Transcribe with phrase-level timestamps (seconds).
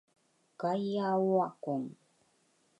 [0.57, 1.95] ガイアオワコン